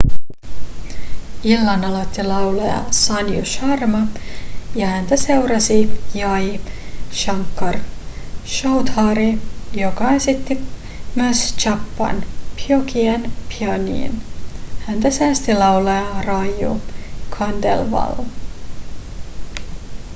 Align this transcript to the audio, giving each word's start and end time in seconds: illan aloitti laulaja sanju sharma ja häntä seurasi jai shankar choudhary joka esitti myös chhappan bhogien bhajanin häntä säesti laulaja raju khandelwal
illan 1.49 1.81
aloitti 1.87 2.23
laulaja 2.29 2.77
sanju 2.99 3.41
sharma 3.51 3.99
ja 4.75 4.87
häntä 4.87 5.17
seurasi 5.17 5.77
jai 6.13 6.61
shankar 7.11 7.77
choudhary 8.45 9.29
joka 9.73 10.11
esitti 10.11 10.57
myös 11.15 11.53
chhappan 11.57 12.25
bhogien 12.55 13.31
bhajanin 13.49 14.21
häntä 14.87 15.09
säesti 15.11 15.53
laulaja 15.53 16.21
raju 16.25 16.81
khandelwal 17.29 18.13